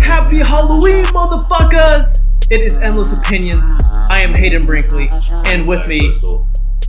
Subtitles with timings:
[0.00, 2.20] Happy Halloween, motherfuckers!
[2.50, 3.68] It is Endless Opinions.
[4.10, 5.08] I am Hayden Brinkley,
[5.46, 6.12] and with me,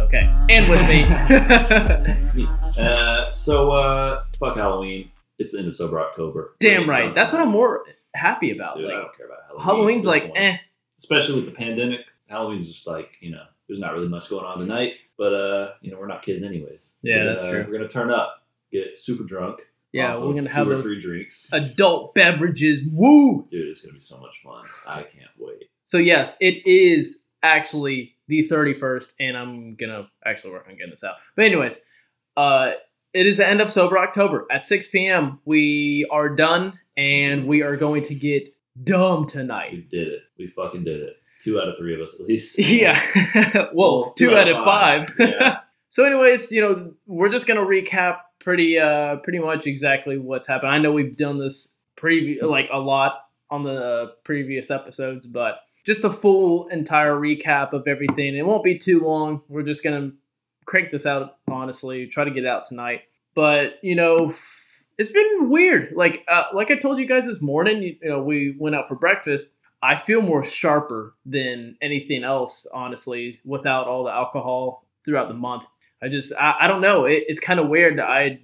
[0.02, 1.04] okay, and with me.
[2.76, 5.12] Uh, so, uh, fuck Halloween.
[5.38, 6.56] It's the end of sober October.
[6.60, 7.14] damn right.
[7.14, 7.84] That's what I'm more
[8.16, 8.78] happy about.
[8.78, 9.64] Dude, I don't care about Halloween.
[9.64, 10.58] Halloween's like, eh.
[10.98, 14.60] Especially with the pandemic, Halloween's just like you know, there's not really much going on
[14.60, 14.94] tonight.
[15.18, 16.92] But uh, you know, we're not kids anyways.
[17.02, 17.66] Yeah, But, that's uh, true.
[17.68, 19.60] We're gonna turn up, get super drunk.
[19.92, 21.50] Yeah, we're gonna have those three drinks.
[21.52, 22.82] adult beverages.
[22.92, 23.48] Woo!
[23.52, 24.66] Dude, it's gonna be so much fun.
[24.88, 25.70] I can't wait.
[25.84, 31.04] So yes, it is actually the 31st, and I'm gonna actually work on getting this
[31.04, 31.16] out.
[31.36, 31.78] But anyways,
[32.36, 32.72] uh,
[33.14, 35.40] it is the end of sober October at 6 p.m.
[35.46, 38.50] We are done, and we are going to get
[38.84, 39.74] dumb tonight.
[39.74, 40.22] We did it.
[40.40, 41.18] We fucking did it.
[41.44, 42.58] Two out of three of us, at least.
[42.60, 43.68] Yeah.
[43.74, 45.14] Well, two, out of five.
[45.20, 45.60] yeah.
[45.90, 50.72] so, anyways, you know, we're just gonna recap pretty, uh, pretty much exactly what's happened.
[50.72, 56.04] I know we've done this preview like a lot on the previous episodes, but just
[56.04, 58.36] a full entire recap of everything.
[58.36, 59.42] It won't be too long.
[59.50, 60.12] We're just gonna
[60.66, 62.08] crank this out honestly.
[62.08, 63.02] Try to get it out tonight.
[63.36, 64.34] But you know,
[64.98, 65.94] it's been weird.
[65.96, 67.82] Like, uh, like I told you guys this morning.
[67.82, 69.48] You, you know, we went out for breakfast.
[69.84, 75.64] I feel more sharper than anything else, honestly, without all the alcohol throughout the month.
[76.02, 77.04] I just, I, I don't know.
[77.04, 78.00] It, it's kind of weird.
[78.00, 78.40] I,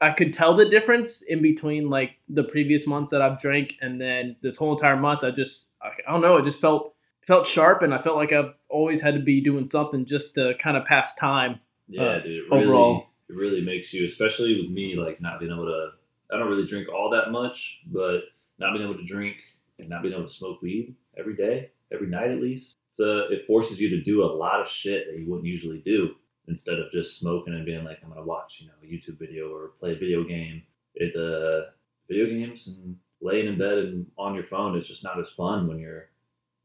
[0.00, 4.00] I could tell the difference in between like the previous months that I've drank and
[4.00, 5.24] then this whole entire month.
[5.24, 6.36] I just, I, I don't know.
[6.36, 6.94] It just felt,
[7.26, 10.54] felt sharp, and I felt like I've always had to be doing something just to
[10.60, 11.58] kind of pass time.
[11.88, 12.26] Yeah, Uh, dude.
[12.26, 13.06] It really, overall.
[13.28, 15.88] it really makes you, especially with me, like not being able to.
[16.32, 18.20] I don't really drink all that much, but
[18.58, 19.36] not being able to drink
[19.78, 22.76] and not being able to smoke weed every day, every night at least.
[22.92, 26.14] So it forces you to do a lot of shit that you wouldn't usually do
[26.46, 29.52] instead of just smoking and being like, I'm gonna watch, you know, a YouTube video
[29.52, 30.62] or play a video game.
[30.94, 31.70] It uh,
[32.08, 35.66] video games and laying in bed and on your phone is just not as fun
[35.66, 36.10] when you're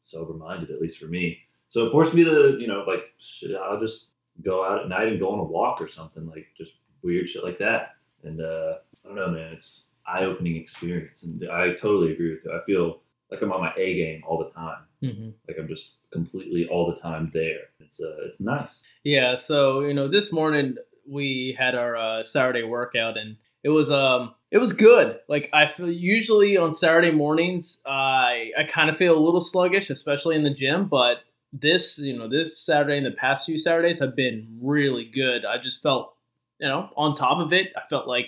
[0.04, 1.40] sober minded, at least for me.
[1.68, 4.08] So it forced me to, you know, like shit, I'll just
[4.44, 6.72] go out at night and go on a walk or something, like just
[7.02, 7.96] weird shit like that.
[8.24, 12.46] And uh, I don't know, man, it's eye opening experience, and I totally agree with
[12.46, 12.52] you.
[12.52, 13.02] I feel
[13.32, 14.80] like I'm on my A game all the time.
[15.04, 15.30] Mm-hmm.
[15.48, 17.70] Like I'm just completely all the time there.
[17.80, 18.82] It's uh, it's nice.
[19.04, 20.76] Yeah, so you know, this morning
[21.08, 25.20] we had our uh, Saturday workout, and it was um, it was good.
[25.28, 29.90] Like I feel usually on Saturday mornings, I I kind of feel a little sluggish,
[29.90, 30.88] especially in the gym.
[30.88, 31.20] But
[31.54, 35.46] this, you know, this Saturday and the past few Saturdays have been really good.
[35.46, 36.14] I just felt,
[36.60, 37.74] you know, on top of it.
[37.76, 38.28] I felt like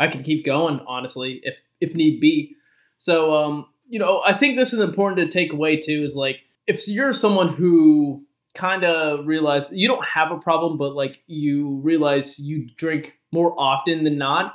[0.00, 2.56] I could keep going, honestly, if if need be.
[2.98, 6.02] So um, you know, I think this is important to take away too.
[6.02, 8.24] Is like if you're someone who
[8.54, 13.54] kind of realize you don't have a problem, but like you realize you drink more
[13.58, 14.54] often than not,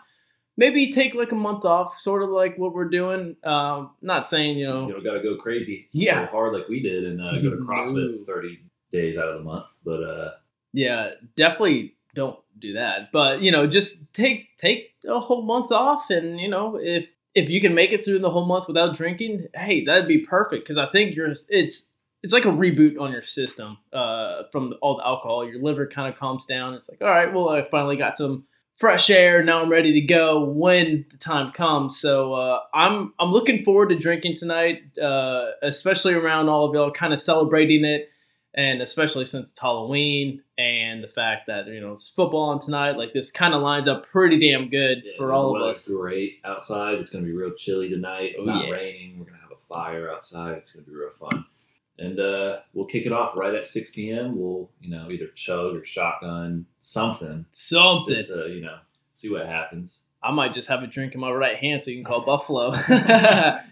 [0.58, 3.36] maybe take like a month off, sort of like what we're doing.
[3.44, 6.26] Um, not saying you know, You don't got to go crazy, Yeah.
[6.26, 8.60] go hard like we did, and uh, go to CrossFit 30
[8.92, 9.66] days out of the month.
[9.84, 10.32] But uh,
[10.74, 13.12] yeah, definitely don't do that.
[13.12, 17.50] But you know, just take take a whole month off, and you know, if if
[17.50, 20.64] you can make it through the whole month without drinking, hey, that'd be perfect.
[20.64, 21.92] Because I think you're it's
[22.24, 25.48] it's like a reboot on your system uh, from all the alcohol.
[25.48, 26.74] Your liver kind of calms down.
[26.74, 28.46] It's like, all right, well, I finally got some
[28.78, 29.44] fresh air.
[29.44, 32.00] Now I'm ready to go when the time comes.
[32.00, 36.92] So uh, I'm I'm looking forward to drinking tonight, uh, especially around all of y'all,
[36.92, 38.10] kind of celebrating it,
[38.54, 40.65] and especially since it's Halloween and
[41.02, 42.98] the fact that you know it's football on tonight.
[42.98, 45.86] Like this kind of lines up pretty damn good yeah, for all of us.
[45.88, 46.96] Great outside.
[46.96, 48.32] It's gonna be real chilly tonight.
[48.34, 48.72] It's Oh, not yeah.
[48.74, 49.20] raining.
[49.20, 50.58] We're gonna have a fire outside.
[50.58, 51.46] It's gonna be real fun.
[51.98, 54.38] And uh, we'll kick it off right at 6 p.m.
[54.38, 58.14] We'll, you know, either chug or shotgun something Something.
[58.14, 58.80] just to, you know,
[59.14, 60.02] see what happens.
[60.22, 62.72] I might just have a drink in my right hand so you can call Buffalo.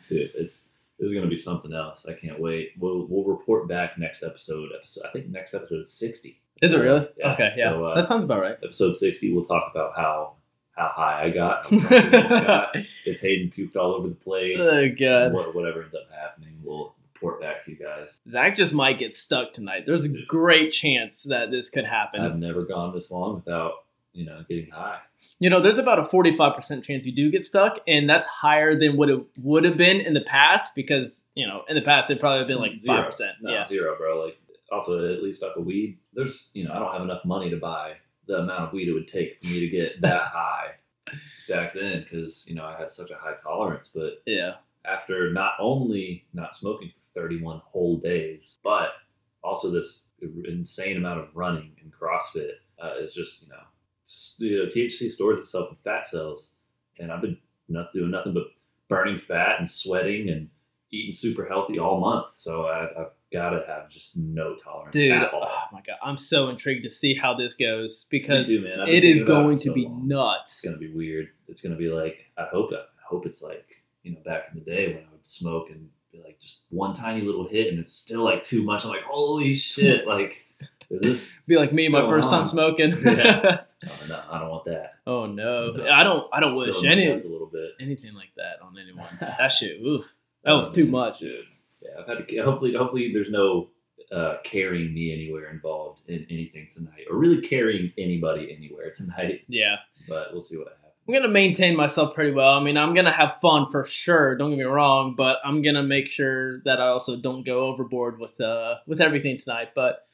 [0.09, 0.69] Dude, it's
[0.99, 2.05] this is gonna be something else.
[2.07, 2.71] I can't wait.
[2.79, 4.69] We'll we'll report back next episode.
[4.77, 6.39] Episode I think next episode is 60.
[6.61, 7.07] Is it really?
[7.17, 7.69] Yeah, Okay, yeah.
[7.71, 8.57] so, uh, that sounds about right.
[8.63, 10.35] Episode 60, we'll talk about how
[10.75, 12.09] how high I got, how
[12.43, 12.75] got,
[13.05, 14.57] if Hayden puked all over the place.
[14.59, 15.33] oh god.
[15.33, 18.19] what, whatever ends up happening, we'll report back to you guys.
[18.29, 19.85] Zach just might get stuck tonight.
[19.85, 22.21] There's a great chance that this could happen.
[22.21, 23.73] I've never gone this long without,
[24.13, 24.99] you know, getting high.
[25.39, 28.97] You know, there's about a 45% chance you do get stuck, and that's higher than
[28.97, 32.21] what it would have been in the past because, you know, in the past it'd
[32.21, 33.09] probably have been like Zero.
[33.11, 33.19] 5%.
[33.41, 33.67] No, yeah.
[33.67, 34.23] zero, bro.
[34.23, 34.37] Like
[34.71, 35.97] off of at least off of weed.
[36.13, 37.93] There's, you know, I don't have enough money to buy
[38.27, 40.71] the amount of weed it would take for me to get that high
[41.49, 43.89] back then because you know I had such a high tolerance.
[43.93, 44.55] But Yeah.
[44.85, 48.89] after not only not smoking for 31 whole days, but
[49.43, 50.03] also this
[50.47, 53.61] insane amount of running and CrossFit uh, is just you know,
[54.37, 56.51] you know THC stores itself in fat cells,
[56.99, 57.37] and I've been
[57.69, 58.43] not doing nothing but
[58.89, 60.49] burning fat and sweating and
[60.91, 62.35] eating super healthy all month.
[62.35, 65.47] So I, I've got to have just no tolerance Dude, at all.
[65.49, 68.63] oh my god, I'm so intrigued to see how this goes because too.
[68.87, 70.07] It is going for to so be long.
[70.07, 70.63] nuts.
[70.63, 71.29] It's gonna be weird.
[71.47, 73.65] It's gonna be like I hope I hope it's like
[74.03, 76.93] you know back in the day when I would smoke and be like just one
[76.93, 78.83] tiny little hit and it's still like too much.
[78.83, 80.05] I'm like holy shit!
[80.13, 80.45] Like
[80.89, 81.33] is this?
[81.47, 82.93] Be like me, my first time smoking.
[83.03, 83.61] Yeah.
[83.85, 84.91] Oh, no, I don't want that.
[85.05, 85.89] oh no, No.
[85.91, 86.25] I don't.
[86.31, 87.71] I don't wish Spilling my any a little bit.
[87.81, 89.05] anything like that on anyone.
[89.19, 90.05] that shit, oof,
[90.45, 91.19] that was too much.
[91.19, 91.43] dude.
[91.81, 92.41] Yeah, I've had to.
[92.43, 93.71] Hopefully, hopefully there's no
[94.09, 99.41] uh, carrying me anywhere involved in anything tonight, or really carrying anybody anywhere tonight.
[99.49, 99.75] Yeah.
[100.07, 100.93] But we'll see what happens.
[101.05, 102.51] I'm gonna maintain myself pretty well.
[102.51, 104.37] I mean, I'm gonna have fun for sure.
[104.37, 108.17] Don't get me wrong, but I'm gonna make sure that I also don't go overboard
[108.17, 109.71] with uh with everything tonight.
[109.75, 110.07] But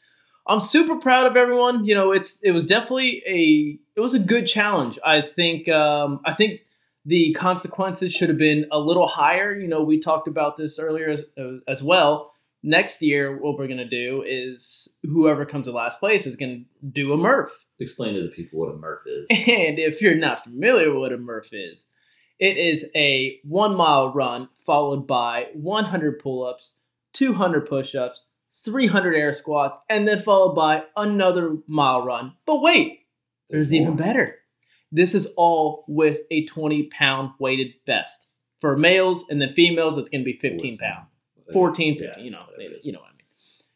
[0.47, 1.85] I'm super proud of everyone.
[1.85, 4.97] You know, it's it was definitely a it was a good challenge.
[5.05, 6.61] I think um, I think
[7.05, 9.57] the consequences should have been a little higher.
[9.57, 12.33] You know, we talked about this earlier as, uh, as well.
[12.61, 17.13] Next year, what we're gonna do is whoever comes to last place is gonna do
[17.13, 17.51] a Murph.
[17.79, 19.27] Explain to the people what a Murph is.
[19.47, 21.85] And if you're not familiar with what a Murph is,
[22.39, 26.75] it is a one mile run followed by 100 pull ups,
[27.13, 28.25] 200 push ups,
[28.65, 32.33] 300 air squats, and then followed by another mile run.
[32.45, 33.01] But wait,
[33.49, 34.35] there's even better.
[34.91, 38.25] This is all with a 20 pound weighted vest.
[38.61, 41.05] For males and then females, it's going to be 15 pound.
[41.53, 42.85] 14, 15, Yeah, you know, whatever it is.
[42.85, 43.25] you know what I mean.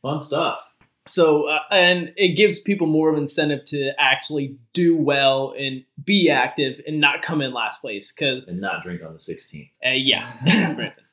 [0.02, 0.60] Fun stuff.
[1.08, 6.30] So, uh, and it gives people more of incentive to actually do well and be
[6.30, 8.12] active and not come in last place.
[8.12, 9.70] Because, And not drink on the 16th.
[9.86, 11.04] uh, yeah, Branson.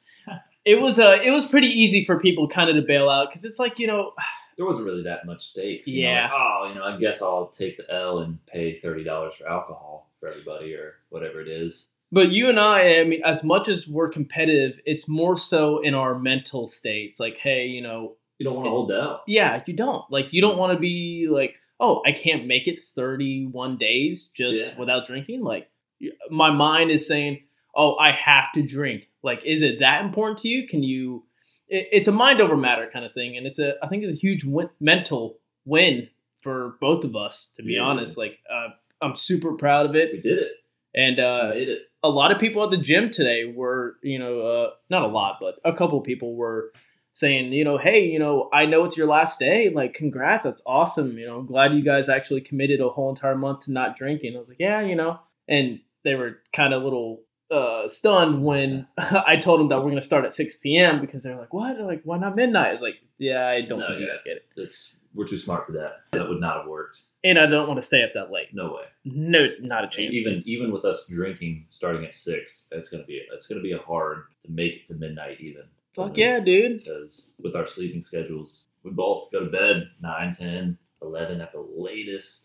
[0.70, 3.44] It was uh, it was pretty easy for people kind of to bail out because
[3.44, 4.12] it's like you know
[4.56, 5.86] There wasn't really that much stakes.
[5.86, 6.22] you know, Yeah.
[6.24, 10.10] like, oh, you know, I guess I'll take the L and pay $30 for alcohol
[10.20, 11.86] for everybody or whatever it is.
[12.12, 15.94] But you and I, I mean, as much as we're competitive, it's more so in
[15.94, 17.18] our mental states.
[17.18, 19.20] Like, hey, you know, You don't want to hold out.
[19.26, 22.80] yeah, you don't like, you don't want to be like, oh, I can't make it
[22.94, 24.78] 31 days just Yeah.
[24.78, 25.42] without drinking.
[25.42, 25.70] Like,
[26.30, 27.44] my mind is saying,
[27.74, 29.08] oh, I have to drink.
[29.22, 30.66] Like, is it that important to you?
[30.68, 31.24] Can you?
[31.68, 34.16] It, it's a mind over matter kind of thing, and it's a, I think it's
[34.16, 36.08] a huge win, mental win
[36.40, 37.52] for both of us.
[37.56, 38.68] To be Yeah, honest, like, uh,
[39.02, 40.52] I'm super proud of it, We did it.
[40.94, 41.78] and uh, did it.
[42.02, 45.36] a lot of people at the gym today were, you know, uh, not a lot,
[45.40, 46.72] but a couple people were
[47.12, 49.68] saying, you know, hey, you know, I know it's your last day.
[49.68, 51.18] Like, congrats, that's awesome.
[51.18, 54.34] You know, I'm glad you guys actually committed a whole entire month to not drinking.
[54.34, 58.42] I was like, yeah, you know, and they were kind of a little uh, stunned
[58.44, 61.00] when I told them that we're gonna start at 6 p.m.
[61.00, 61.76] because they're like, what?
[61.76, 62.72] They're like, why not midnight?
[62.74, 65.66] It's like, yeah, I don't No, think you guys get it, That's we're too smart
[65.66, 66.02] for that.
[66.12, 67.02] That would not have worked.
[67.24, 68.48] and I don't want to stay up that late.
[68.54, 68.84] No way.
[69.04, 70.12] No, not a chance.
[70.12, 73.78] Even even with us drinking starting at six, that's gonna be it's gonna be a
[73.78, 75.62] hard to make it to midnight even.
[75.94, 76.78] Fuck yeah, dude.
[76.78, 81.66] Because with our sleeping schedules, we both go to bed 9, 10, 11 at the
[81.76, 82.44] latest.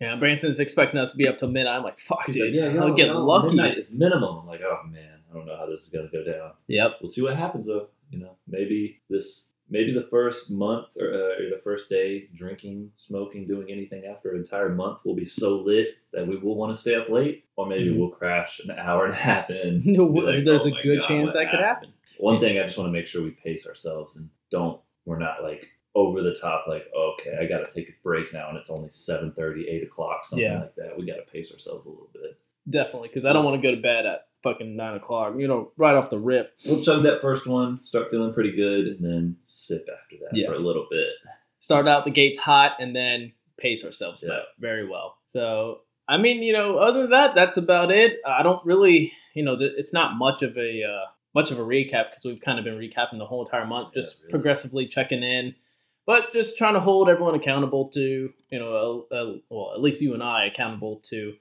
[0.00, 1.76] Yeah, Branson's expecting us to be up till midnight.
[1.76, 2.54] I'm like, fuck, he's dude.
[2.54, 3.48] like, yeah, I'll no, get no, lucky.
[3.54, 4.38] Midnight is minimum.
[4.38, 6.52] I'm like, oh man, I don't know how this is gonna go down.
[6.66, 6.92] Yep.
[7.00, 7.88] We'll see what happens though.
[8.10, 12.90] You know, maybe this, maybe the first month or, uh, or the first day drinking,
[12.96, 16.74] smoking, doing anything after an entire month will be so lit that we will want
[16.74, 17.98] to stay up late, or maybe Mhm.
[17.98, 19.80] we'll crash an hour and a half in.
[19.84, 21.90] No, like, there's "Oh a good God, chance that could happen.
[22.18, 24.80] One thing I just want to make sure we pace ourselves and don't.
[25.06, 26.66] We're not like over the top.
[26.66, 30.24] Like, okay, I got to take a break now, and it's only 7:30, 8 o'clock,
[30.26, 30.60] something Yeah.
[30.60, 30.98] like that.
[30.98, 32.38] We got to pace ourselves a little bit.
[32.68, 35.34] Definitely, because I don't want to go to bed at fucking nine o'clock.
[35.38, 36.52] You know, right off the rip.
[36.66, 40.48] We'll chug that first one, start feeling pretty good, and then sip after that Yes.
[40.48, 41.08] for a little bit.
[41.58, 44.40] Start out the gates hot and then pace ourselves Yeah.
[44.58, 45.16] very well.
[45.26, 48.20] So, I mean, you know, other than that, that's about it.
[48.26, 52.10] I don't really, you know, it's not much of a uh, much of a recap
[52.10, 54.30] because we've kind of been recapping the whole entire month, Yeah, just really.
[54.30, 55.54] progressively checking in.
[56.06, 60.02] But just trying to hold everyone accountable to, you know, uh, uh, well, at least
[60.02, 61.34] you and I accountable to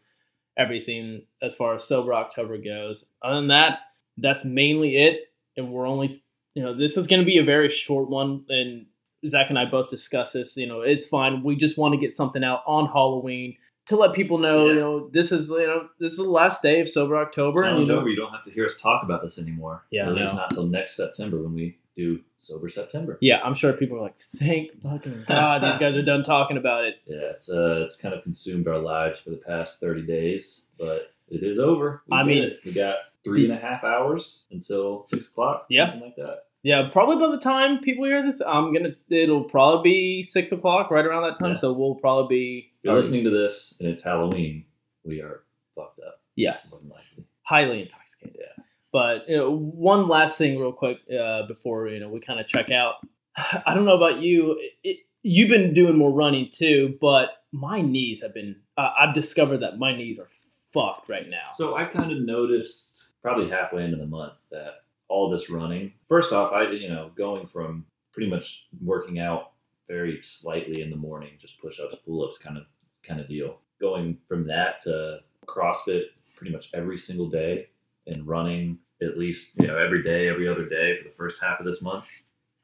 [0.58, 3.06] everything as far as sober October goes.
[3.22, 3.80] Other than that,
[4.18, 5.32] that's mainly it.
[5.58, 6.24] And we're only,
[6.56, 8.46] you know, this is going to be a very short one.
[8.50, 8.86] And
[9.28, 10.56] Zach and I both discuss this.
[10.56, 11.44] You know, it's fine.
[11.44, 15.10] We just want to get something out on Halloween to let people know, you know,
[15.10, 17.64] this is, you know, this is the last day of sober October.
[17.64, 18.10] And, Challenge you know, over.
[18.10, 19.84] You don't have to hear us talk about this anymore.
[19.92, 20.40] Yeah, At least no.
[20.40, 23.18] not until next September when we do sober September.
[23.22, 26.86] yeah, I'm sure people are like, thank fucking God, these guys are done talking about
[26.86, 26.96] it.
[27.06, 31.14] Yeah, it's uh, it's kind of consumed our lives for the past thirty days, but
[31.30, 32.02] it is over.
[32.08, 32.60] We I mean, it.
[32.66, 35.66] we got three and a half hours until six o'clock.
[35.70, 35.92] Yeah.
[35.92, 36.40] something like that.
[36.64, 40.92] Yeah, probably by the time people hear this, I'm gonna it'll probably be six o'clock
[40.92, 41.52] right around that time.
[41.52, 41.58] Yeah.
[41.58, 44.66] So we'll probably be If you're listening to this and it's Halloween,
[45.04, 45.44] we are
[45.76, 46.22] fucked up.
[46.36, 47.26] Yes, More than likely.
[47.44, 48.38] highly intoxicated.
[48.40, 48.64] Yeah.
[48.94, 52.48] But you know, one last thing, real quick, uh, before you know we kind of
[52.48, 52.96] check out.
[53.36, 54.62] I don't know about you.
[54.84, 58.56] It, you've been doing more running too, but my knees have been.
[58.78, 60.30] Uh, I've discovered that my knees are
[60.72, 61.50] fucked right now.
[61.54, 65.94] So I kind of noticed probably halfway into the month that all this running.
[66.08, 69.54] First off, I you know going from pretty much working out
[69.88, 72.66] very slightly in the morning, just push ups, pull ups, kind of
[73.02, 73.58] kind of deal.
[73.82, 76.04] Going from that to CrossFit
[76.36, 77.70] pretty much every single day
[78.08, 81.60] and running at least you know every day, every other day for the first half
[81.60, 82.06] of this month.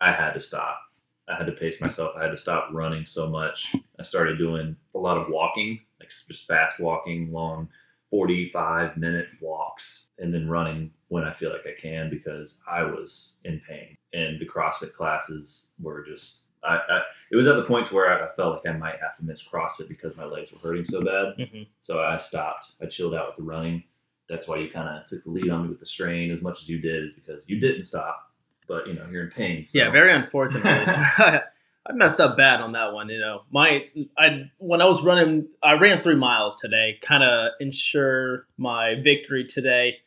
[0.01, 0.79] I had to stop.
[1.27, 2.13] I had to pace myself.
[2.17, 3.73] I had to stop running so much.
[3.99, 7.67] I started doing a lot of walking, like just fast walking, long
[8.09, 13.33] 45 minute walks and then running when I feel like I can because I was
[13.45, 13.95] in pain.
[14.13, 18.33] And the CrossFit classes were just, I, I it was at the point where I
[18.35, 21.37] felt like I might have to miss CrossFit because my legs were hurting so bad.
[21.37, 21.67] Mhm.
[21.83, 22.71] So I stopped.
[22.81, 23.83] I chilled out with the running.
[24.29, 26.61] That's why you kind of took the lead on me with the strain as much
[26.61, 28.31] as you did, because you didn't stop,
[28.67, 29.65] but you know you're in pain.
[29.65, 29.79] So.
[29.79, 30.63] Yeah, very unfortunate.
[31.89, 33.09] I messed up bad on that one.
[33.09, 33.85] You know, my
[34.17, 39.45] I when I was running, I ran three miles today, kind of ensure my victory
[39.45, 39.97] today.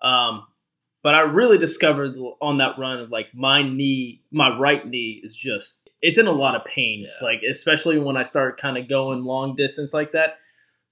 [0.00, 0.46] Um,
[1.02, 5.90] but I really discovered on that run, like my knee, my right knee is just
[6.00, 7.06] it's in a lot of pain.
[7.06, 7.26] Yeah.
[7.26, 10.38] Like especially when I start kind of going long distance like that.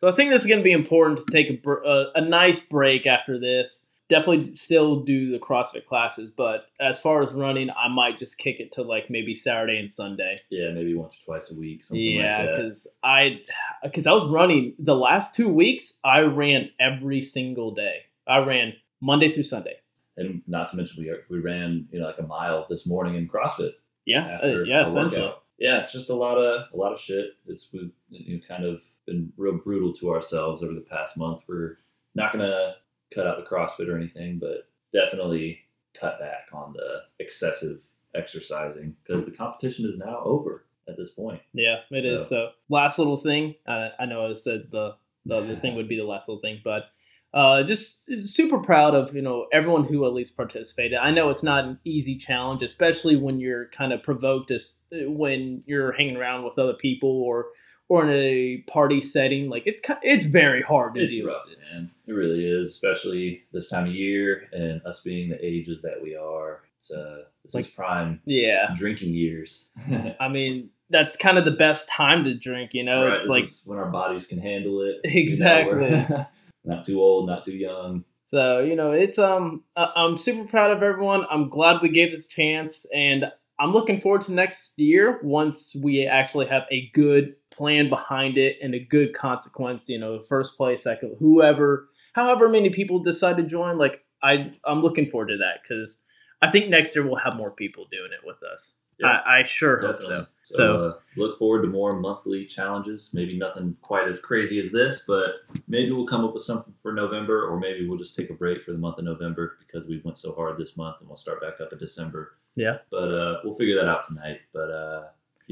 [0.02, 2.58] So I think this is going to be important to take a, a, a nice
[2.58, 3.86] break after this.
[4.10, 8.58] Definitely still do the CrossFit classes, but as far as running, I might just kick
[8.58, 10.36] it to like maybe Saturday and Sunday.
[10.50, 13.42] yeah, maybe once or twice a week, something Yeah, like because I
[13.84, 16.00] because I was running the last two weeks.
[16.04, 18.00] I ran every single day.
[18.26, 19.76] I ran Monday through Sunday.
[20.16, 23.28] And not to mention, we we ran you know like a mile this morning in
[23.28, 23.70] CrossFit.
[24.04, 25.22] Yeah, uh, yeah, essentially.
[25.22, 25.44] workout.
[25.58, 27.36] Yeah, it's just a lot of a lot of shit.
[27.46, 31.42] It's you know, kind of been real brutal to ourselves over the past month.
[31.48, 31.78] We're
[32.14, 32.76] not gonna
[33.14, 35.58] cut out the CrossFit or anything, but definitely
[35.98, 37.80] cut back on the excessive
[38.14, 41.40] exercising because the competition is now over at this point.
[41.52, 42.28] Yeah, it is.
[42.28, 43.54] So- So last little thing.
[43.66, 46.60] Uh, I know I said the the other thing would be the last little thing,
[46.64, 46.86] but
[47.32, 50.98] uh, just super proud of you know everyone who at least participated.
[50.98, 55.62] I know it's not an easy challenge, especially when you're kind of provoked as when
[55.66, 57.46] you're hanging around with other people or
[57.92, 59.50] or in a party setting.
[59.50, 61.58] Like it's it's very hard to It's deal rough, with.
[61.58, 61.90] man.
[62.06, 66.16] It really is, especially this time of year and us being the ages that we
[66.16, 66.62] are.
[66.78, 69.68] It's uh, this is prime Yeah, drinking years.
[70.20, 72.70] I mean that's kind of the best time to drink.
[72.72, 74.96] You know, right, it's like when our bodies can handle it.
[75.04, 76.06] You know, Exactly.
[76.64, 78.04] not too old, not too young.
[78.28, 81.26] So you know, it's um, I'm super proud of everyone.
[81.30, 83.26] I'm glad we gave this chance, and
[83.60, 88.58] I'm looking forward to next year once we actually have a good plan behind it
[88.62, 89.84] and a good consequence.
[89.88, 93.78] You know, first place, second, whoever, however many people decide to join.
[93.78, 95.98] Like I, I'm looking forward to that because
[96.42, 98.74] I think next year we'll have more people doing it with us.
[98.98, 99.06] Yeah.
[99.08, 100.16] I, I sure hope Definitely.
[100.16, 100.26] so.
[100.44, 103.10] So, So- uh, look forward to more monthly challenges.
[103.12, 106.92] Maybe nothing quite as crazy as this, but maybe we'll come up with something for
[106.92, 110.00] November, or maybe we'll just take a break for the month of November because we
[110.04, 112.36] went so hard this month, and we'll start back up in December.
[112.54, 112.78] Yeah.
[112.90, 114.40] But uh, we'll figure that out tonight.
[114.52, 115.02] But uh,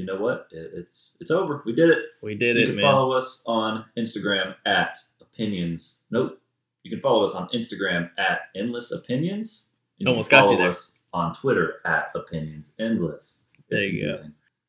[0.01, 0.47] you know what?
[0.51, 1.61] It, it's it's over.
[1.65, 1.99] We did it.
[2.21, 2.83] We did you it, can man.
[2.83, 5.97] follow us on Instagram at opinions.
[6.09, 6.39] Nope.
[6.83, 9.67] You can follow us on Instagram at endless opinions.
[9.99, 10.69] And Almost got you there.
[10.69, 13.37] us on Twitter at opinions endless.
[13.59, 14.23] It's There you go.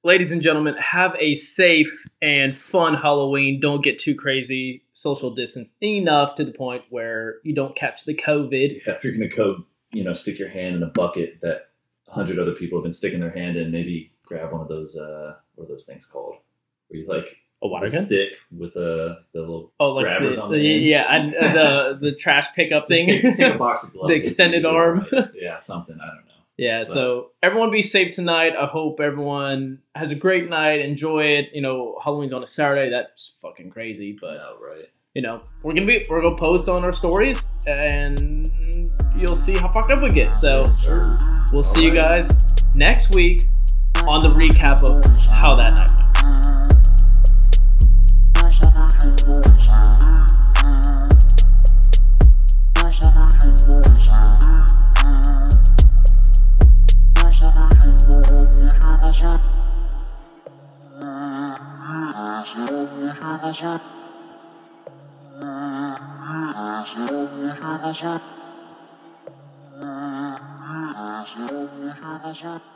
[0.04, 3.60] ladies and gentlemen, have a safe and fun Halloween.
[3.60, 4.84] Don't get too crazy.
[4.92, 8.82] Social distance enough to the point where you don't catch the COVID.
[8.86, 11.68] Yeah, if you're gonna go, you know, stick your hand in a bucket that
[12.08, 14.96] a hundred other people have been sticking their hand in, maybe grab one of those.
[14.96, 16.36] Uh, what are those things called?
[16.88, 18.04] Where you like A water gun?
[18.04, 19.72] stick with a the little.
[19.80, 23.06] Oh, like grabbers the, on the, the yeah, and uh, the the trash pickup thing.
[23.06, 24.08] Take, take a box of gloves.
[24.08, 25.06] The extended arm.
[25.12, 25.28] right?
[25.34, 25.96] Yeah, something.
[26.02, 26.32] I don't know.
[26.56, 26.84] yeah.
[26.84, 28.54] But- So everyone be safe tonight.
[28.58, 30.80] I hope everyone has a great night.
[30.80, 31.50] Enjoy it.
[31.52, 32.90] You know, Halloween's on a Saturday.
[32.90, 34.88] That's fucking crazy, but yeah, right.
[35.14, 38.48] you know, we're gonna be we're gonna post on our stories, and
[39.16, 40.38] you'll see how fucked up we get.
[40.38, 40.62] So.
[40.82, 41.24] Yes.
[41.52, 42.30] We'll see you guys
[42.74, 43.42] next week
[44.08, 45.04] on the recap of
[45.36, 46.02] how that night went.
[63.34, 63.82] You.
[72.32, 72.71] Russia.